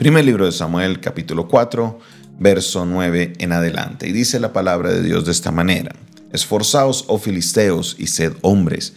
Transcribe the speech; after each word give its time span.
Primer 0.00 0.24
libro 0.24 0.46
de 0.46 0.52
Samuel, 0.52 0.98
capítulo 0.98 1.46
4, 1.46 1.98
verso 2.38 2.86
9 2.86 3.34
en 3.36 3.52
adelante. 3.52 4.08
Y 4.08 4.12
dice 4.12 4.40
la 4.40 4.50
palabra 4.50 4.90
de 4.90 5.02
Dios 5.02 5.26
de 5.26 5.32
esta 5.32 5.52
manera. 5.52 5.94
Esforzaos, 6.32 7.04
oh 7.08 7.18
filisteos, 7.18 7.96
y 7.98 8.06
sed 8.06 8.32
hombres, 8.40 8.94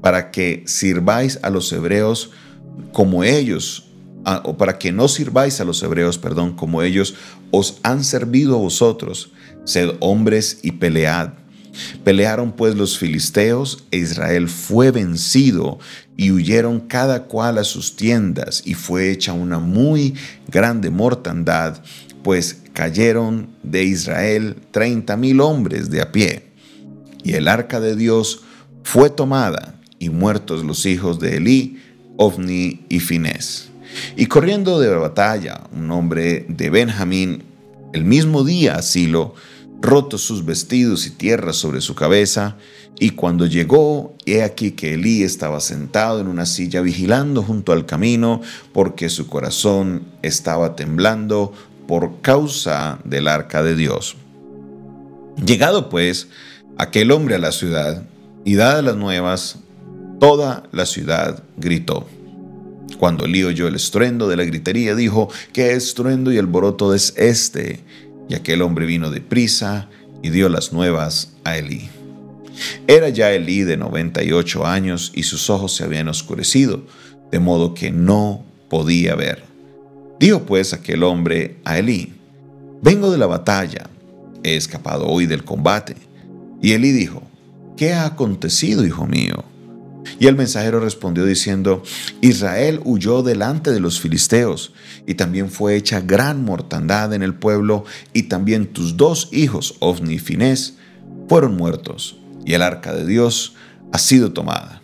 para 0.00 0.30
que 0.30 0.62
sirváis 0.64 1.38
a 1.42 1.50
los 1.50 1.70
hebreos 1.74 2.30
como 2.94 3.22
ellos, 3.22 3.90
o 4.44 4.56
para 4.56 4.78
que 4.78 4.92
no 4.92 5.08
sirváis 5.08 5.60
a 5.60 5.66
los 5.66 5.82
hebreos, 5.82 6.16
perdón, 6.16 6.56
como 6.56 6.80
ellos 6.80 7.16
os 7.50 7.76
han 7.82 8.02
servido 8.02 8.54
a 8.54 8.60
vosotros. 8.60 9.32
Sed 9.64 9.90
hombres 10.00 10.60
y 10.62 10.72
pelead. 10.72 11.34
Pelearon 12.04 12.52
pues 12.52 12.74
los 12.74 12.98
filisteos 12.98 13.84
e 13.90 13.98
Israel 13.98 14.48
fue 14.48 14.90
vencido 14.90 15.78
y 16.16 16.30
huyeron 16.30 16.80
cada 16.80 17.24
cual 17.24 17.58
a 17.58 17.64
sus 17.64 17.96
tiendas 17.96 18.62
y 18.64 18.74
fue 18.74 19.10
hecha 19.10 19.32
una 19.32 19.58
muy 19.58 20.14
grande 20.48 20.90
mortandad, 20.90 21.82
pues 22.22 22.62
cayeron 22.72 23.48
de 23.62 23.84
Israel 23.84 24.56
treinta 24.70 25.16
mil 25.16 25.40
hombres 25.40 25.90
de 25.90 26.00
a 26.00 26.12
pie. 26.12 26.46
Y 27.22 27.34
el 27.34 27.48
arca 27.48 27.80
de 27.80 27.96
Dios 27.96 28.42
fue 28.82 29.10
tomada 29.10 29.80
y 29.98 30.10
muertos 30.10 30.64
los 30.64 30.86
hijos 30.86 31.18
de 31.18 31.36
Elí, 31.36 31.82
Ofni 32.16 32.84
y 32.88 33.00
Finés. 33.00 33.68
Y 34.16 34.26
corriendo 34.26 34.78
de 34.80 34.94
batalla, 34.94 35.64
un 35.72 35.90
hombre 35.90 36.46
de 36.48 36.70
Benjamín, 36.70 37.42
el 37.92 38.04
mismo 38.04 38.44
día 38.44 38.80
Silo, 38.82 39.34
rotos 39.80 40.22
sus 40.22 40.44
vestidos 40.44 41.06
y 41.06 41.10
tierra 41.10 41.52
sobre 41.52 41.80
su 41.80 41.94
cabeza, 41.94 42.56
y 42.98 43.10
cuando 43.10 43.46
llegó, 43.46 44.14
he 44.24 44.42
aquí 44.42 44.72
que 44.72 44.94
Elí 44.94 45.22
estaba 45.22 45.60
sentado 45.60 46.20
en 46.20 46.28
una 46.28 46.46
silla 46.46 46.80
vigilando 46.80 47.42
junto 47.42 47.72
al 47.72 47.84
camino, 47.84 48.40
porque 48.72 49.10
su 49.10 49.26
corazón 49.26 50.04
estaba 50.22 50.76
temblando 50.76 51.52
por 51.86 52.20
causa 52.22 52.98
del 53.04 53.28
arca 53.28 53.62
de 53.62 53.76
Dios. 53.76 54.16
Llegado 55.44 55.90
pues 55.90 56.28
aquel 56.78 57.10
hombre 57.10 57.34
a 57.34 57.38
la 57.38 57.52
ciudad, 57.52 58.02
y 58.44 58.54
dadas 58.54 58.84
las 58.84 58.96
nuevas, 58.96 59.58
toda 60.20 60.62
la 60.72 60.86
ciudad 60.86 61.42
gritó. 61.56 62.06
Cuando 62.98 63.24
Elí 63.24 63.42
oyó 63.44 63.68
el 63.68 63.74
estruendo 63.74 64.28
de 64.28 64.36
la 64.36 64.44
gritería, 64.44 64.94
dijo, 64.94 65.28
¿qué 65.52 65.72
estruendo 65.72 66.32
y 66.32 66.38
alboroto 66.38 66.94
es 66.94 67.12
este? 67.16 67.80
Y 68.28 68.34
aquel 68.34 68.62
hombre 68.62 68.86
vino 68.86 69.10
de 69.10 69.20
prisa 69.20 69.88
y 70.22 70.30
dio 70.30 70.48
las 70.48 70.72
nuevas 70.72 71.32
a 71.44 71.56
Elí. 71.56 71.88
Era 72.86 73.08
ya 73.08 73.32
Elí 73.32 73.62
de 73.62 73.76
98 73.76 74.66
años 74.66 75.12
y 75.14 75.24
sus 75.24 75.50
ojos 75.50 75.74
se 75.74 75.84
habían 75.84 76.08
oscurecido, 76.08 76.84
de 77.30 77.38
modo 77.38 77.74
que 77.74 77.90
no 77.90 78.44
podía 78.68 79.14
ver. 79.14 79.44
Dijo 80.18 80.42
pues 80.44 80.72
aquel 80.72 81.02
hombre 81.02 81.58
a 81.64 81.78
Elí, 81.78 82.14
vengo 82.82 83.10
de 83.10 83.18
la 83.18 83.26
batalla, 83.26 83.90
he 84.42 84.56
escapado 84.56 85.06
hoy 85.06 85.26
del 85.26 85.44
combate. 85.44 85.96
Y 86.62 86.72
Elí 86.72 86.92
dijo, 86.92 87.22
¿qué 87.76 87.92
ha 87.92 88.06
acontecido, 88.06 88.84
hijo 88.86 89.06
mío? 89.06 89.44
Y 90.18 90.26
el 90.26 90.36
mensajero 90.36 90.80
respondió 90.80 91.24
diciendo, 91.24 91.82
Israel 92.20 92.80
huyó 92.84 93.22
delante 93.22 93.72
de 93.72 93.80
los 93.80 94.00
filisteos, 94.00 94.72
y 95.06 95.14
también 95.14 95.50
fue 95.50 95.76
hecha 95.76 96.00
gran 96.00 96.44
mortandad 96.44 97.12
en 97.14 97.22
el 97.22 97.34
pueblo, 97.34 97.84
y 98.12 98.24
también 98.24 98.66
tus 98.66 98.96
dos 98.96 99.28
hijos, 99.32 99.76
Ofni 99.80 100.14
y 100.14 100.18
Finés, 100.18 100.74
fueron 101.28 101.56
muertos, 101.56 102.18
y 102.44 102.54
el 102.54 102.62
arca 102.62 102.92
de 102.92 103.06
Dios 103.06 103.54
ha 103.92 103.98
sido 103.98 104.32
tomada. 104.32 104.82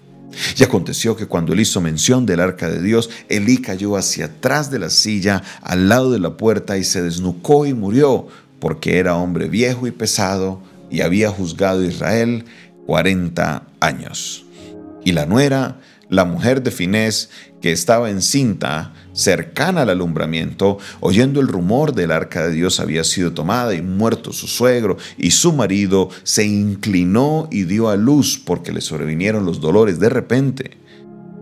Y 0.56 0.62
aconteció 0.64 1.16
que 1.16 1.26
cuando 1.26 1.52
él 1.52 1.60
hizo 1.60 1.80
mención 1.80 2.24
del 2.24 2.40
arca 2.40 2.68
de 2.70 2.80
Dios, 2.80 3.10
Elí 3.28 3.58
cayó 3.58 3.96
hacia 3.96 4.26
atrás 4.26 4.70
de 4.70 4.78
la 4.78 4.90
silla, 4.90 5.42
al 5.60 5.88
lado 5.88 6.10
de 6.10 6.18
la 6.18 6.36
puerta, 6.36 6.78
y 6.78 6.84
se 6.84 7.02
desnucó 7.02 7.66
y 7.66 7.74
murió, 7.74 8.28
porque 8.58 8.98
era 8.98 9.16
hombre 9.16 9.48
viejo 9.48 9.86
y 9.86 9.90
pesado, 9.90 10.62
y 10.90 11.00
había 11.00 11.30
juzgado 11.30 11.82
a 11.82 11.86
Israel 11.86 12.44
cuarenta 12.86 13.64
años. 13.80 14.41
Y 15.04 15.12
la 15.12 15.26
nuera, 15.26 15.80
la 16.08 16.24
mujer 16.24 16.62
de 16.62 16.70
Finés, 16.70 17.30
que 17.60 17.72
estaba 17.72 18.10
encinta, 18.10 18.92
cercana 19.12 19.82
al 19.82 19.90
alumbramiento, 19.90 20.78
oyendo 21.00 21.40
el 21.40 21.48
rumor 21.48 21.94
del 21.94 22.10
arca 22.10 22.46
de 22.46 22.52
Dios 22.52 22.80
había 22.80 23.04
sido 23.04 23.32
tomada 23.32 23.74
y 23.74 23.82
muerto 23.82 24.32
su 24.32 24.46
suegro 24.46 24.96
y 25.16 25.30
su 25.30 25.52
marido, 25.52 26.10
se 26.22 26.44
inclinó 26.44 27.48
y 27.50 27.64
dio 27.64 27.88
a 27.88 27.96
luz 27.96 28.40
porque 28.44 28.72
le 28.72 28.80
sobrevinieron 28.80 29.46
los 29.46 29.60
dolores 29.60 30.00
de 30.00 30.08
repente. 30.08 30.78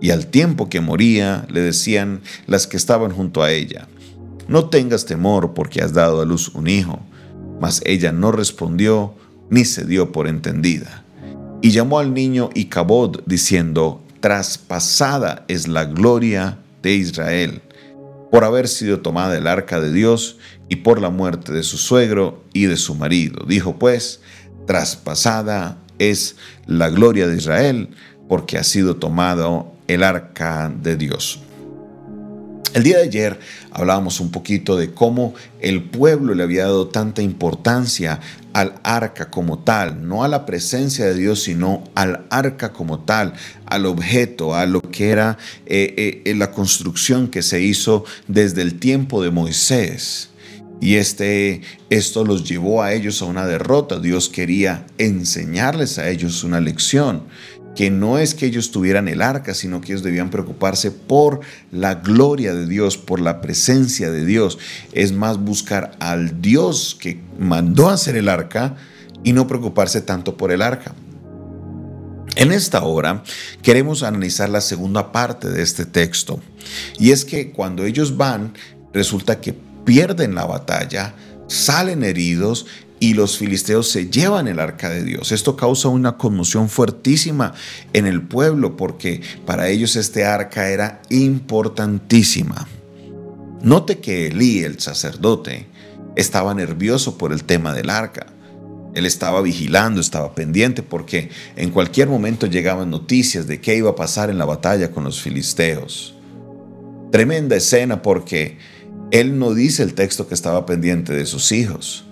Y 0.00 0.10
al 0.10 0.28
tiempo 0.28 0.68
que 0.68 0.80
moría, 0.80 1.46
le 1.50 1.60
decían 1.60 2.20
las 2.46 2.66
que 2.66 2.76
estaban 2.76 3.12
junto 3.12 3.42
a 3.42 3.52
ella, 3.52 3.88
no 4.48 4.68
tengas 4.68 5.06
temor 5.06 5.54
porque 5.54 5.82
has 5.82 5.92
dado 5.92 6.20
a 6.20 6.24
luz 6.24 6.48
un 6.54 6.66
hijo. 6.66 7.00
Mas 7.60 7.82
ella 7.84 8.10
no 8.10 8.32
respondió 8.32 9.14
ni 9.48 9.64
se 9.64 9.84
dio 9.84 10.12
por 10.12 10.26
entendida. 10.26 10.99
Y 11.62 11.72
llamó 11.72 11.98
al 11.98 12.14
niño 12.14 12.48
Icabod, 12.54 13.20
diciendo, 13.26 14.02
traspasada 14.20 15.44
es 15.48 15.68
la 15.68 15.84
gloria 15.84 16.58
de 16.82 16.94
Israel, 16.94 17.60
por 18.30 18.44
haber 18.44 18.66
sido 18.66 19.00
tomada 19.00 19.36
el 19.36 19.46
arca 19.46 19.80
de 19.80 19.92
Dios 19.92 20.38
y 20.68 20.76
por 20.76 21.00
la 21.00 21.10
muerte 21.10 21.52
de 21.52 21.62
su 21.62 21.76
suegro 21.76 22.42
y 22.54 22.64
de 22.64 22.78
su 22.78 22.94
marido. 22.94 23.44
Dijo 23.46 23.78
pues, 23.78 24.20
traspasada 24.66 25.76
es 25.98 26.36
la 26.66 26.88
gloria 26.88 27.26
de 27.26 27.36
Israel, 27.36 27.90
porque 28.26 28.56
ha 28.56 28.64
sido 28.64 28.96
tomado 28.96 29.72
el 29.86 30.02
arca 30.02 30.72
de 30.74 30.96
Dios. 30.96 31.40
El 32.72 32.84
día 32.84 32.98
de 32.98 33.04
ayer 33.04 33.40
hablábamos 33.72 34.20
un 34.20 34.30
poquito 34.30 34.76
de 34.76 34.92
cómo 34.92 35.34
el 35.60 35.82
pueblo 35.82 36.34
le 36.34 36.44
había 36.44 36.64
dado 36.64 36.86
tanta 36.86 37.20
importancia 37.20 38.20
al 38.52 38.74
arca 38.84 39.28
como 39.28 39.58
tal, 39.58 40.06
no 40.06 40.22
a 40.22 40.28
la 40.28 40.46
presencia 40.46 41.04
de 41.06 41.14
Dios, 41.14 41.42
sino 41.42 41.82
al 41.96 42.26
arca 42.30 42.72
como 42.72 43.00
tal, 43.00 43.32
al 43.66 43.86
objeto, 43.86 44.54
a 44.54 44.66
lo 44.66 44.82
que 44.82 45.10
era 45.10 45.36
eh, 45.66 46.22
eh, 46.24 46.34
la 46.36 46.52
construcción 46.52 47.26
que 47.26 47.42
se 47.42 47.60
hizo 47.60 48.04
desde 48.28 48.62
el 48.62 48.78
tiempo 48.78 49.20
de 49.20 49.30
Moisés. 49.30 50.30
Y 50.80 50.94
este, 50.94 51.62
esto 51.90 52.24
los 52.24 52.48
llevó 52.48 52.82
a 52.82 52.92
ellos 52.92 53.20
a 53.20 53.26
una 53.26 53.46
derrota. 53.46 53.98
Dios 53.98 54.28
quería 54.28 54.86
enseñarles 54.96 55.98
a 55.98 56.08
ellos 56.08 56.44
una 56.44 56.60
lección 56.60 57.24
que 57.74 57.90
no 57.90 58.18
es 58.18 58.34
que 58.34 58.46
ellos 58.46 58.70
tuvieran 58.70 59.08
el 59.08 59.22
arca, 59.22 59.54
sino 59.54 59.80
que 59.80 59.92
ellos 59.92 60.02
debían 60.02 60.30
preocuparse 60.30 60.90
por 60.90 61.40
la 61.70 61.96
gloria 61.96 62.54
de 62.54 62.66
Dios, 62.66 62.96
por 62.96 63.20
la 63.20 63.40
presencia 63.40 64.10
de 64.10 64.24
Dios. 64.24 64.58
Es 64.92 65.12
más 65.12 65.38
buscar 65.38 65.92
al 66.00 66.42
Dios 66.42 66.96
que 66.98 67.20
mandó 67.38 67.88
hacer 67.88 68.16
el 68.16 68.28
arca 68.28 68.76
y 69.22 69.32
no 69.32 69.46
preocuparse 69.46 70.00
tanto 70.00 70.36
por 70.36 70.52
el 70.52 70.62
arca. 70.62 70.94
En 72.36 72.52
esta 72.52 72.82
hora 72.84 73.22
queremos 73.62 74.02
analizar 74.02 74.48
la 74.48 74.60
segunda 74.60 75.12
parte 75.12 75.48
de 75.48 75.62
este 75.62 75.84
texto. 75.84 76.40
Y 76.98 77.10
es 77.10 77.24
que 77.24 77.50
cuando 77.50 77.84
ellos 77.84 78.16
van, 78.16 78.54
resulta 78.92 79.40
que 79.40 79.54
pierden 79.84 80.34
la 80.34 80.46
batalla, 80.46 81.14
salen 81.48 82.04
heridos 82.04 82.66
y 83.00 83.14
los 83.14 83.38
filisteos 83.38 83.90
se 83.90 84.10
llevan 84.10 84.46
el 84.46 84.60
arca 84.60 84.90
de 84.90 85.02
Dios. 85.02 85.32
Esto 85.32 85.56
causa 85.56 85.88
una 85.88 86.18
conmoción 86.18 86.68
fuertísima 86.68 87.54
en 87.94 88.06
el 88.06 88.22
pueblo 88.22 88.76
porque 88.76 89.22
para 89.46 89.68
ellos 89.68 89.96
este 89.96 90.26
arca 90.26 90.68
era 90.68 91.00
importantísima. 91.08 92.68
Note 93.62 93.98
que 93.98 94.26
Elí, 94.26 94.62
el 94.62 94.78
sacerdote, 94.80 95.66
estaba 96.14 96.54
nervioso 96.54 97.16
por 97.16 97.32
el 97.32 97.44
tema 97.44 97.72
del 97.74 97.88
arca. 97.88 98.26
Él 98.94 99.06
estaba 99.06 99.40
vigilando, 99.40 100.00
estaba 100.00 100.34
pendiente 100.34 100.82
porque 100.82 101.30
en 101.56 101.70
cualquier 101.70 102.08
momento 102.08 102.46
llegaban 102.46 102.90
noticias 102.90 103.46
de 103.46 103.60
qué 103.60 103.76
iba 103.76 103.90
a 103.90 103.96
pasar 103.96 104.28
en 104.28 104.36
la 104.36 104.44
batalla 104.44 104.90
con 104.90 105.04
los 105.04 105.22
filisteos. 105.22 106.14
Tremenda 107.10 107.56
escena 107.56 108.02
porque 108.02 108.58
él 109.10 109.38
no 109.38 109.54
dice 109.54 109.82
el 109.82 109.94
texto 109.94 110.28
que 110.28 110.34
estaba 110.34 110.66
pendiente 110.66 111.14
de 111.14 111.24
sus 111.24 111.50
hijos. 111.52 112.04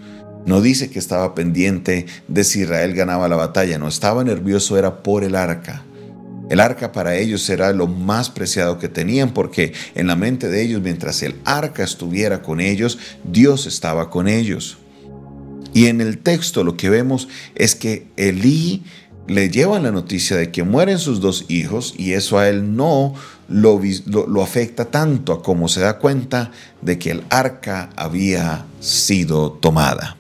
No 0.49 0.62
dice 0.62 0.89
que 0.89 0.99
estaba 0.99 1.35
pendiente 1.35 2.06
de 2.27 2.43
si 2.43 2.62
Israel 2.62 2.95
ganaba 2.95 3.29
la 3.29 3.37
batalla, 3.37 3.79
no 3.79 3.87
estaba 3.87 4.25
nervioso, 4.25 4.79
era 4.79 5.03
por 5.03 5.23
el 5.23 5.37
arca. 5.37 5.85
El 6.49 6.61
arca 6.61 6.91
para 6.91 7.17
ellos 7.17 7.50
era 7.50 7.71
lo 7.75 7.87
más 7.87 8.31
preciado 8.31 8.79
que 8.79 8.89
tenían 8.89 9.35
porque 9.35 9.75
en 9.95 10.06
la 10.06 10.17
mente 10.17 10.49
de 10.49 10.62
ellos, 10.62 10.81
mientras 10.81 11.23
el 11.23 11.35
arca 11.45 11.85
estuviera 11.85 12.41
con 12.41 12.61
ellos, 12.61 12.99
Dios 13.31 13.67
estaba 13.67 14.09
con 14.09 14.27
ellos. 14.27 14.79
Y 15.75 15.89
en 15.89 16.00
el 16.00 16.17
texto 16.17 16.65
lo 16.65 16.79
que 16.79 16.89
vemos 16.89 17.29
es 17.55 17.75
que 17.75 18.06
Elí 18.17 18.85
le 19.27 19.50
llevan 19.50 19.83
la 19.83 19.93
noticia 19.93 20.39
de 20.39 20.50
que 20.50 20.62
mueren 20.62 20.99
sus 20.99 21.21
dos 21.21 21.45
hijos 21.49 21.95
y 21.99 22.12
eso 22.15 22.39
a 22.39 22.49
él 22.49 22.75
no 22.75 23.12
lo, 23.49 23.79
lo, 24.06 24.43
afecta 24.43 24.87
tanto 24.87 25.35
a 25.35 25.43
como 25.43 25.69
se 25.69 25.81
da 25.81 25.99
cuenta 25.99 26.53
de 26.81 26.99
que 26.99 27.11
el 27.11 27.23
arca 27.29 27.91
había 27.97 28.65
sido 28.81 29.53
tomada. 29.53 30.18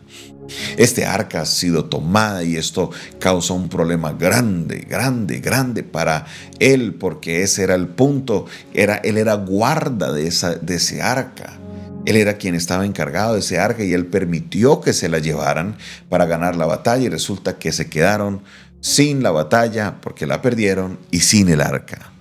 Este 0.76 1.04
arca 1.04 1.42
ha 1.42 1.46
sido 1.46 1.84
tomada 1.86 2.42
y 2.42 2.56
esto 2.56 2.90
causa 3.18 3.54
un 3.54 3.68
problema 3.68 4.12
grande, 4.12 4.86
grande, 4.88 5.40
grande 5.40 5.82
para 5.82 6.26
él, 6.58 6.94
porque 6.94 7.42
ese 7.42 7.62
era 7.62 7.74
el 7.74 7.88
punto, 7.88 8.46
era, 8.74 8.96
él 8.96 9.18
era 9.18 9.34
guarda 9.34 10.12
de, 10.12 10.26
esa, 10.26 10.54
de 10.54 10.76
ese 10.76 11.02
arca. 11.02 11.58
Él 12.06 12.16
era 12.16 12.38
quien 12.38 12.54
estaba 12.54 12.86
encargado 12.86 13.34
de 13.34 13.40
ese 13.40 13.58
arca 13.58 13.84
y 13.84 13.92
él 13.92 14.06
permitió 14.06 14.80
que 14.80 14.92
se 14.92 15.08
la 15.08 15.18
llevaran 15.18 15.76
para 16.08 16.24
ganar 16.24 16.56
la 16.56 16.64
batalla 16.64 17.04
y 17.04 17.08
resulta 17.08 17.58
que 17.58 17.72
se 17.72 17.90
quedaron 17.90 18.42
sin 18.80 19.22
la 19.22 19.30
batalla 19.30 20.00
porque 20.00 20.26
la 20.26 20.40
perdieron 20.40 20.98
y 21.10 21.20
sin 21.20 21.48
el 21.48 21.60
arca. 21.60 22.12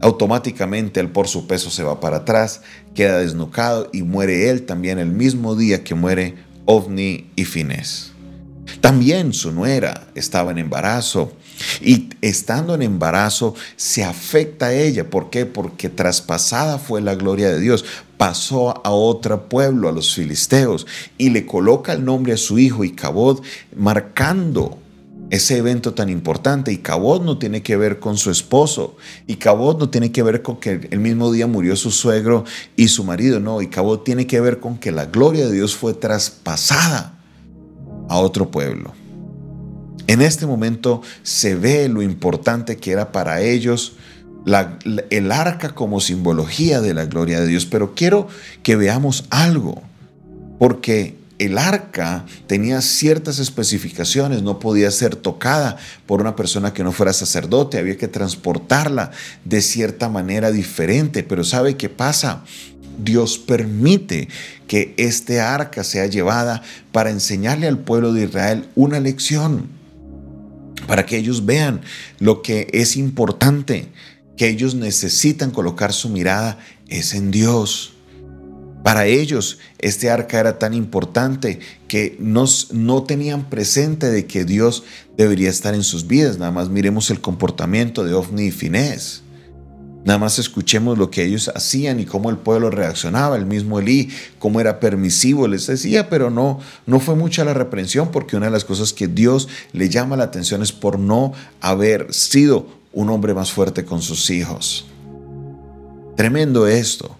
Automáticamente 0.00 1.00
él 1.00 1.10
por 1.10 1.28
su 1.28 1.46
peso 1.46 1.70
se 1.70 1.84
va 1.84 2.00
para 2.00 2.18
atrás, 2.18 2.62
queda 2.94 3.18
desnucado 3.18 3.88
y 3.92 4.02
muere 4.02 4.50
él 4.50 4.66
también 4.66 4.98
el 4.98 5.10
mismo 5.10 5.54
día 5.54 5.84
que 5.84 5.94
muere 5.94 6.34
Ovni 6.64 7.30
y 7.36 7.44
Finés. 7.44 8.12
También 8.80 9.32
su 9.32 9.52
nuera 9.52 10.08
estaba 10.14 10.50
en 10.50 10.58
embarazo 10.58 11.32
y 11.80 12.10
estando 12.20 12.74
en 12.74 12.82
embarazo 12.82 13.54
se 13.76 14.04
afecta 14.04 14.66
a 14.66 14.74
ella. 14.74 15.08
¿Por 15.08 15.30
qué? 15.30 15.46
Porque 15.46 15.88
traspasada 15.88 16.78
fue 16.78 17.00
la 17.00 17.14
gloria 17.14 17.50
de 17.50 17.60
Dios. 17.60 17.84
Pasó 18.16 18.84
a 18.84 18.90
otro 18.90 19.48
pueblo, 19.48 19.88
a 19.88 19.92
los 19.92 20.14
filisteos, 20.14 20.86
y 21.18 21.30
le 21.30 21.46
coloca 21.46 21.92
el 21.92 22.04
nombre 22.04 22.32
a 22.32 22.36
su 22.36 22.58
hijo 22.58 22.84
Icabod, 22.84 23.42
marcando 23.76 24.78
ese 25.32 25.56
evento 25.56 25.94
tan 25.94 26.10
importante. 26.10 26.72
Y 26.72 26.78
Cabot 26.78 27.24
no 27.24 27.38
tiene 27.38 27.62
que 27.62 27.78
ver 27.78 27.98
con 27.98 28.18
su 28.18 28.30
esposo. 28.30 28.96
Y 29.26 29.36
Cabot 29.36 29.78
no 29.78 29.88
tiene 29.88 30.12
que 30.12 30.22
ver 30.22 30.42
con 30.42 30.60
que 30.60 30.88
el 30.90 31.00
mismo 31.00 31.32
día 31.32 31.46
murió 31.46 31.74
su 31.74 31.90
suegro 31.90 32.44
y 32.76 32.88
su 32.88 33.02
marido. 33.02 33.40
No, 33.40 33.62
y 33.62 33.68
Cabot 33.68 34.04
tiene 34.04 34.26
que 34.26 34.42
ver 34.42 34.60
con 34.60 34.76
que 34.76 34.92
la 34.92 35.06
gloria 35.06 35.46
de 35.46 35.52
Dios 35.52 35.74
fue 35.74 35.94
traspasada 35.94 37.18
a 38.10 38.18
otro 38.18 38.50
pueblo. 38.50 38.92
En 40.06 40.20
este 40.20 40.44
momento 40.44 41.00
se 41.22 41.54
ve 41.54 41.88
lo 41.88 42.02
importante 42.02 42.76
que 42.76 42.92
era 42.92 43.10
para 43.10 43.40
ellos 43.40 43.96
el 45.08 45.32
arca 45.32 45.74
como 45.74 46.00
simbología 46.00 46.82
de 46.82 46.92
la 46.92 47.06
gloria 47.06 47.40
de 47.40 47.46
Dios. 47.46 47.64
Pero 47.64 47.94
quiero 47.94 48.28
que 48.62 48.76
veamos 48.76 49.24
algo, 49.30 49.80
porque 50.58 51.21
el 51.38 51.58
arca 51.58 52.24
tenía 52.46 52.80
ciertas 52.80 53.38
especificaciones, 53.38 54.42
no 54.42 54.58
podía 54.58 54.90
ser 54.90 55.16
tocada 55.16 55.76
por 56.06 56.20
una 56.20 56.36
persona 56.36 56.72
que 56.72 56.84
no 56.84 56.92
fuera 56.92 57.12
sacerdote, 57.12 57.78
había 57.78 57.96
que 57.96 58.08
transportarla 58.08 59.10
de 59.44 59.60
cierta 59.60 60.08
manera 60.08 60.50
diferente, 60.50 61.22
pero 61.22 61.44
¿sabe 61.44 61.76
qué 61.76 61.88
pasa? 61.88 62.44
Dios 63.02 63.38
permite 63.38 64.28
que 64.66 64.94
este 64.96 65.40
arca 65.40 65.84
sea 65.84 66.06
llevada 66.06 66.62
para 66.92 67.10
enseñarle 67.10 67.66
al 67.66 67.78
pueblo 67.78 68.12
de 68.12 68.24
Israel 68.24 68.68
una 68.74 69.00
lección, 69.00 69.68
para 70.86 71.06
que 71.06 71.16
ellos 71.16 71.46
vean 71.46 71.80
lo 72.18 72.42
que 72.42 72.68
es 72.72 72.96
importante, 72.96 73.88
que 74.36 74.48
ellos 74.48 74.74
necesitan 74.74 75.50
colocar 75.50 75.92
su 75.92 76.08
mirada 76.08 76.58
es 76.88 77.14
en 77.14 77.30
Dios. 77.30 77.91
Para 78.82 79.06
ellos 79.06 79.58
este 79.78 80.10
arca 80.10 80.40
era 80.40 80.58
tan 80.58 80.74
importante 80.74 81.60
que 81.86 82.16
no 82.18 83.02
tenían 83.04 83.48
presente 83.48 84.10
de 84.10 84.26
que 84.26 84.44
Dios 84.44 84.84
debería 85.16 85.50
estar 85.50 85.74
en 85.74 85.84
sus 85.84 86.06
vidas. 86.06 86.38
Nada 86.38 86.50
más 86.50 86.68
miremos 86.68 87.10
el 87.10 87.20
comportamiento 87.20 88.04
de 88.04 88.14
Ofni 88.14 88.46
y 88.46 88.50
Finés. 88.50 89.22
Nada 90.04 90.18
más 90.18 90.40
escuchemos 90.40 90.98
lo 90.98 91.10
que 91.10 91.24
ellos 91.24 91.48
hacían 91.54 92.00
y 92.00 92.06
cómo 92.06 92.28
el 92.30 92.36
pueblo 92.36 92.70
reaccionaba. 92.70 93.36
El 93.36 93.46
mismo 93.46 93.78
Elí, 93.78 94.10
cómo 94.40 94.60
era 94.60 94.80
permisivo, 94.80 95.46
les 95.46 95.68
decía, 95.68 96.08
pero 96.10 96.28
no, 96.28 96.58
no 96.86 96.98
fue 96.98 97.14
mucha 97.14 97.44
la 97.44 97.54
reprensión 97.54 98.10
porque 98.10 98.36
una 98.36 98.46
de 98.46 98.52
las 98.52 98.64
cosas 98.64 98.92
que 98.92 99.06
Dios 99.06 99.48
le 99.72 99.88
llama 99.88 100.16
la 100.16 100.24
atención 100.24 100.60
es 100.60 100.72
por 100.72 100.98
no 100.98 101.32
haber 101.60 102.12
sido 102.12 102.66
un 102.92 103.10
hombre 103.10 103.32
más 103.32 103.52
fuerte 103.52 103.84
con 103.84 104.02
sus 104.02 104.28
hijos. 104.30 104.86
Tremendo 106.16 106.66
esto. 106.66 107.16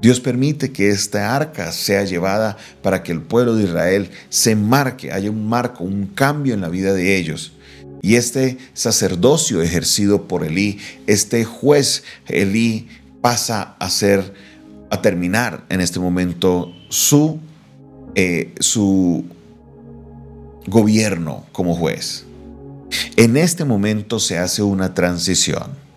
Dios 0.00 0.20
permite 0.20 0.70
que 0.70 0.90
esta 0.90 1.34
arca 1.34 1.72
sea 1.72 2.04
llevada 2.04 2.56
para 2.82 3.02
que 3.02 3.12
el 3.12 3.20
pueblo 3.20 3.56
de 3.56 3.64
Israel 3.64 4.10
se 4.28 4.54
marque, 4.54 5.12
haya 5.12 5.30
un 5.30 5.48
marco, 5.48 5.84
un 5.84 6.06
cambio 6.06 6.54
en 6.54 6.60
la 6.60 6.68
vida 6.68 6.92
de 6.92 7.16
ellos. 7.16 7.52
Y 8.00 8.14
este 8.14 8.58
sacerdocio 8.74 9.60
ejercido 9.60 10.28
por 10.28 10.44
Elí, 10.44 10.78
este 11.08 11.44
juez 11.44 12.04
Elí 12.28 12.88
pasa 13.20 13.74
a 13.80 13.90
ser, 13.90 14.34
a 14.90 15.02
terminar 15.02 15.64
en 15.68 15.80
este 15.80 15.98
momento 15.98 16.72
su, 16.90 17.40
eh, 18.14 18.54
su 18.60 19.24
gobierno 20.66 21.46
como 21.50 21.74
juez. 21.74 22.24
En 23.16 23.36
este 23.36 23.64
momento 23.64 24.20
se 24.20 24.38
hace 24.38 24.62
una 24.62 24.94
transición. 24.94 25.87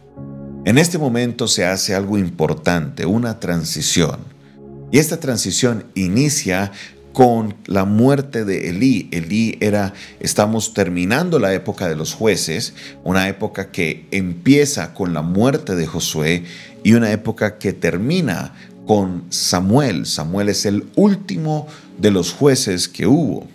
En 0.63 0.77
este 0.77 0.99
momento 0.99 1.47
se 1.47 1.65
hace 1.65 1.95
algo 1.95 2.19
importante, 2.19 3.07
una 3.07 3.39
transición. 3.39 4.19
Y 4.91 4.99
esta 4.99 5.19
transición 5.19 5.85
inicia 5.95 6.71
con 7.13 7.55
la 7.65 7.85
muerte 7.85 8.45
de 8.45 8.69
Elí. 8.69 9.09
Elí 9.11 9.57
era, 9.59 9.93
estamos 10.19 10.75
terminando 10.75 11.39
la 11.39 11.51
época 11.55 11.89
de 11.89 11.95
los 11.95 12.13
jueces, 12.13 12.75
una 13.03 13.27
época 13.27 13.71
que 13.71 14.05
empieza 14.11 14.93
con 14.93 15.15
la 15.15 15.23
muerte 15.23 15.75
de 15.75 15.87
Josué 15.87 16.43
y 16.83 16.93
una 16.93 17.11
época 17.11 17.57
que 17.57 17.73
termina 17.73 18.53
con 18.85 19.23
Samuel. 19.29 20.05
Samuel 20.05 20.49
es 20.49 20.67
el 20.67 20.85
último 20.95 21.65
de 21.97 22.11
los 22.11 22.33
jueces 22.33 22.87
que 22.87 23.07
hubo. 23.07 23.47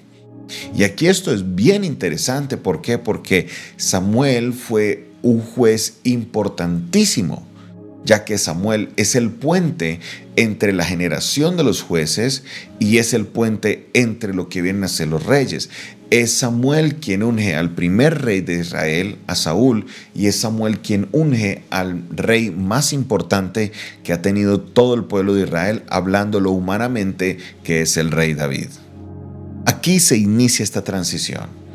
Y 0.76 0.82
aquí 0.82 1.06
esto 1.06 1.32
es 1.32 1.54
bien 1.54 1.84
interesante, 1.84 2.56
¿por 2.56 2.82
qué? 2.82 2.98
Porque 2.98 3.48
Samuel 3.76 4.52
fue 4.52 5.06
un 5.26 5.40
juez 5.40 5.98
importantísimo, 6.04 7.44
ya 8.04 8.24
que 8.24 8.38
Samuel 8.38 8.90
es 8.96 9.16
el 9.16 9.30
puente 9.30 9.98
entre 10.36 10.72
la 10.72 10.84
generación 10.84 11.56
de 11.56 11.64
los 11.64 11.82
jueces 11.82 12.44
y 12.78 12.98
es 12.98 13.12
el 13.12 13.26
puente 13.26 13.88
entre 13.92 14.32
lo 14.32 14.48
que 14.48 14.62
vienen 14.62 14.84
a 14.84 14.88
ser 14.88 15.08
los 15.08 15.26
reyes. 15.26 15.68
Es 16.10 16.30
Samuel 16.30 16.96
quien 16.96 17.24
unge 17.24 17.56
al 17.56 17.74
primer 17.74 18.22
rey 18.22 18.40
de 18.40 18.60
Israel, 18.60 19.18
a 19.26 19.34
Saúl, 19.34 19.86
y 20.14 20.28
es 20.28 20.36
Samuel 20.36 20.78
quien 20.78 21.08
unge 21.10 21.64
al 21.70 22.04
rey 22.10 22.52
más 22.52 22.92
importante 22.92 23.72
que 24.04 24.12
ha 24.12 24.22
tenido 24.22 24.60
todo 24.60 24.94
el 24.94 25.04
pueblo 25.06 25.34
de 25.34 25.42
Israel, 25.42 25.82
hablándolo 25.88 26.52
humanamente, 26.52 27.38
que 27.64 27.80
es 27.80 27.96
el 27.96 28.12
rey 28.12 28.34
David. 28.34 28.68
Aquí 29.66 29.98
se 29.98 30.16
inicia 30.16 30.62
esta 30.62 30.84
transición. 30.84 31.66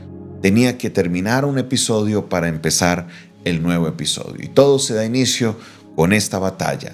Tenía 0.42 0.78
que 0.78 0.90
terminar 0.90 1.46
un 1.46 1.60
episodio 1.60 2.28
para 2.28 2.48
empezar 2.48 3.08
el 3.46 3.62
nuevo 3.62 3.88
episodio. 3.88 4.44
Y 4.44 4.48
todo 4.48 4.80
se 4.80 4.94
da 4.94 5.06
inicio 5.06 5.58
con 5.96 6.14
esta 6.14 6.40
batalla, 6.40 6.94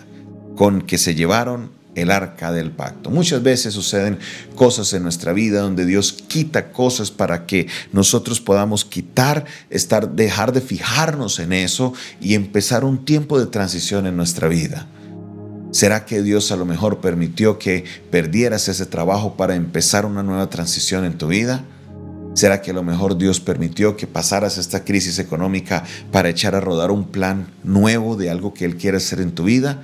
con 0.56 0.82
que 0.82 0.98
se 0.98 1.16
llevaron 1.16 1.72
el 1.96 2.12
arca 2.12 2.52
del 2.52 2.72
pacto. 2.72 3.10
Muchas 3.10 3.42
veces 3.42 3.74
suceden 3.74 4.20
cosas 4.56 4.94
en 4.94 5.04
nuestra 5.04 5.34
vida 5.34 5.62
donde 5.62 5.86
Dios 5.86 6.14
quita 6.14 6.72
cosas 6.72 7.10
para 7.10 7.48
que 7.48 7.68
nosotros 7.92 8.40
podamos 8.40 8.86
quitar, 8.86 9.46
estar, 9.72 10.12
dejar 10.12 10.54
de 10.54 10.62
fijarnos 10.62 11.40
en 11.40 11.54
eso 11.54 11.94
y 12.22 12.36
empezar 12.36 12.86
un 12.86 13.04
tiempo 13.04 13.40
de 13.40 13.48
transición 13.48 14.06
en 14.06 14.16
nuestra 14.16 14.48
vida. 14.48 14.88
¿Será 15.72 16.06
que 16.06 16.22
Dios 16.22 16.52
a 16.52 16.56
lo 16.56 16.66
mejor 16.66 17.02
permitió 17.02 17.60
que 17.60 17.84
perdieras 18.12 18.68
ese 18.68 18.86
trabajo 18.86 19.36
para 19.36 19.56
empezar 19.56 20.06
una 20.06 20.24
nueva 20.24 20.50
transición 20.50 21.04
en 21.04 21.18
tu 21.18 21.28
vida? 21.28 21.66
¿Será 22.38 22.62
que 22.62 22.70
a 22.70 22.74
lo 22.76 22.84
mejor 22.84 23.18
Dios 23.18 23.40
permitió 23.40 23.98
que 23.98 24.06
pasaras 24.06 24.60
esta 24.60 24.86
crisis 24.86 25.18
económica 25.18 25.84
para 26.12 26.30
echar 26.30 26.54
a 26.54 26.60
rodar 26.60 26.92
un 26.92 27.06
plan 27.06 27.48
nuevo 27.64 28.16
de 28.16 28.30
algo 28.30 28.54
que 28.54 28.64
Él 28.64 28.78
quiere 28.78 28.98
hacer 28.98 29.22
en 29.22 29.32
tu 29.32 29.46
vida? 29.46 29.82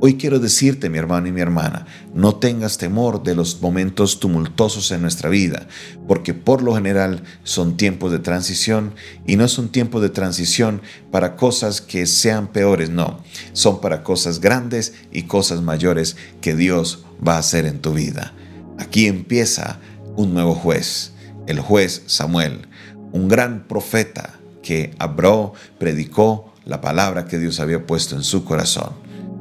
Hoy 0.00 0.18
quiero 0.18 0.38
decirte, 0.38 0.90
mi 0.90 0.98
hermano 0.98 1.28
y 1.28 1.32
mi 1.32 1.40
hermana, 1.40 1.86
no 2.12 2.34
tengas 2.34 2.76
temor 2.76 3.22
de 3.22 3.34
los 3.34 3.62
momentos 3.62 4.20
tumultuosos 4.20 4.90
en 4.90 5.00
nuestra 5.00 5.30
vida, 5.30 5.66
porque 6.06 6.34
por 6.34 6.62
lo 6.62 6.74
general 6.74 7.22
son 7.42 7.78
tiempos 7.78 8.12
de 8.12 8.18
transición 8.18 8.92
y 9.26 9.36
no 9.36 9.48
son 9.48 9.70
tiempos 9.70 10.02
de 10.02 10.10
transición 10.10 10.82
para 11.10 11.36
cosas 11.36 11.80
que 11.80 12.04
sean 12.04 12.48
peores, 12.48 12.90
no, 12.90 13.20
son 13.54 13.80
para 13.80 14.02
cosas 14.02 14.40
grandes 14.40 14.92
y 15.10 15.22
cosas 15.22 15.62
mayores 15.62 16.18
que 16.42 16.54
Dios 16.54 17.06
va 17.26 17.36
a 17.36 17.38
hacer 17.38 17.64
en 17.64 17.80
tu 17.80 17.94
vida. 17.94 18.34
Aquí 18.78 19.06
empieza 19.06 19.78
un 20.16 20.34
nuevo 20.34 20.54
juez 20.54 21.13
el 21.46 21.60
juez 21.60 22.02
Samuel, 22.06 22.66
un 23.12 23.28
gran 23.28 23.64
profeta 23.68 24.34
que 24.62 24.94
habló, 24.98 25.52
predicó 25.78 26.52
la 26.64 26.80
palabra 26.80 27.26
que 27.26 27.38
Dios 27.38 27.60
había 27.60 27.86
puesto 27.86 28.16
en 28.16 28.22
su 28.22 28.44
corazón. 28.44 28.92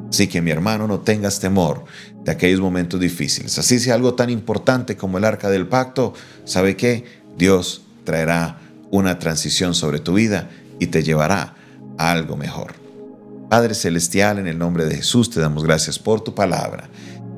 Así 0.10 0.28
que 0.28 0.42
mi 0.42 0.52
hermano, 0.52 0.88
no 0.88 1.00
tengas 1.00 1.40
temor 1.40 1.86
de 2.24 2.32
aquellos 2.32 2.62
momentos 2.62 3.00
difíciles. 3.00 3.58
Así 3.58 3.80
sea 3.80 3.96
algo 3.96 4.14
tan 4.14 4.30
importante 4.30 4.96
como 4.96 5.18
el 5.18 5.26
arca 5.26 5.50
del 5.50 5.68
pacto, 5.68 6.14
¿sabe 6.46 6.76
qué? 6.76 7.06
Dios 7.38 7.84
traerá 8.04 8.60
una 8.92 9.18
transición 9.18 9.74
sobre 9.74 10.00
tu 10.00 10.14
vida 10.14 10.50
y 10.80 10.88
te 10.88 11.02
llevará 11.02 11.56
a 11.98 12.12
algo 12.12 12.38
mejor. 12.38 12.74
Padre 13.50 13.74
Celestial, 13.76 14.40
en 14.40 14.48
el 14.48 14.58
nombre 14.58 14.86
de 14.86 14.98
Jesús 14.98 15.30
te 15.30 15.40
damos 15.40 15.64
gracias 15.64 16.00
por 16.00 16.22
tu 16.22 16.36
palabra. 16.36 16.90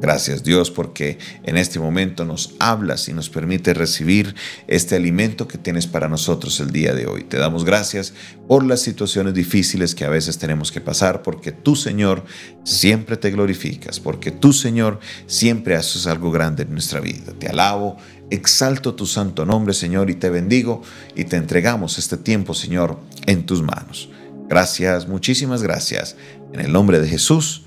Gracias 0.01 0.43
Dios 0.43 0.71
porque 0.71 1.17
en 1.43 1.57
este 1.57 1.79
momento 1.79 2.25
nos 2.25 2.55
hablas 2.59 3.07
y 3.07 3.13
nos 3.13 3.29
permite 3.29 3.73
recibir 3.73 4.35
este 4.67 4.95
alimento 4.95 5.47
que 5.47 5.57
tienes 5.57 5.87
para 5.87 6.09
nosotros 6.09 6.59
el 6.59 6.71
día 6.71 6.93
de 6.93 7.07
hoy. 7.07 7.23
Te 7.23 7.37
damos 7.37 7.63
gracias 7.63 8.13
por 8.47 8.65
las 8.65 8.81
situaciones 8.81 9.33
difíciles 9.33 9.95
que 9.95 10.05
a 10.05 10.09
veces 10.09 10.37
tenemos 10.37 10.71
que 10.71 10.81
pasar 10.81 11.21
porque 11.21 11.51
tú 11.51 11.75
Señor 11.75 12.25
siempre 12.63 13.15
te 13.15 13.31
glorificas, 13.31 13.99
porque 13.99 14.31
tú 14.31 14.51
Señor 14.51 14.99
siempre 15.27 15.75
haces 15.75 16.07
algo 16.07 16.29
grande 16.29 16.63
en 16.63 16.73
nuestra 16.73 16.99
vida. 16.99 17.33
Te 17.39 17.47
alabo, 17.47 17.97
exalto 18.29 18.95
tu 18.95 19.05
santo 19.05 19.45
nombre 19.45 19.73
Señor 19.73 20.09
y 20.09 20.15
te 20.15 20.29
bendigo 20.29 20.81
y 21.15 21.23
te 21.23 21.37
entregamos 21.37 21.97
este 21.97 22.17
tiempo 22.17 22.53
Señor 22.53 22.99
en 23.25 23.45
tus 23.45 23.61
manos. 23.61 24.09
Gracias, 24.49 25.07
muchísimas 25.07 25.63
gracias. 25.63 26.17
En 26.53 26.59
el 26.59 26.71
nombre 26.71 26.99
de 26.99 27.07
Jesús. 27.07 27.63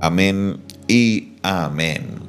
Amén 0.00 0.60
y 0.86 1.27
amén. 1.42 2.28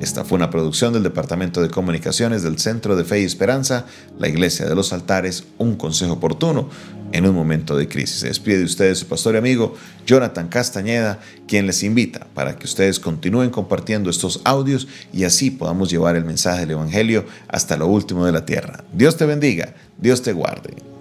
Esta 0.00 0.24
fue 0.24 0.36
una 0.36 0.50
producción 0.50 0.92
del 0.92 1.02
Departamento 1.02 1.62
de 1.62 1.70
Comunicaciones 1.70 2.42
del 2.42 2.58
Centro 2.58 2.96
de 2.96 3.04
Fe 3.04 3.22
y 3.22 3.24
Esperanza, 3.24 3.86
la 4.18 4.28
Iglesia 4.28 4.66
de 4.66 4.74
los 4.74 4.92
Altares, 4.92 5.44
un 5.56 5.76
consejo 5.76 6.14
oportuno 6.14 6.68
en 7.12 7.26
un 7.26 7.34
momento 7.34 7.78
de 7.78 7.88
crisis. 7.88 8.20
Se 8.20 8.28
despide 8.28 8.58
de 8.58 8.64
ustedes 8.64 8.98
su 8.98 9.06
pastor 9.06 9.34
y 9.34 9.38
amigo 9.38 9.74
Jonathan 10.06 10.48
Castañeda, 10.48 11.20
quien 11.48 11.66
les 11.66 11.82
invita 11.82 12.26
para 12.34 12.56
que 12.58 12.66
ustedes 12.66 13.00
continúen 13.00 13.48
compartiendo 13.48 14.10
estos 14.10 14.42
audios 14.44 14.86
y 15.14 15.24
así 15.24 15.50
podamos 15.50 15.88
llevar 15.88 16.14
el 16.16 16.26
mensaje 16.26 16.60
del 16.60 16.72
Evangelio 16.72 17.24
hasta 17.48 17.78
lo 17.78 17.86
último 17.86 18.26
de 18.26 18.32
la 18.32 18.44
tierra. 18.44 18.84
Dios 18.92 19.16
te 19.16 19.24
bendiga, 19.24 19.74
Dios 19.98 20.20
te 20.20 20.34
guarde. 20.34 20.95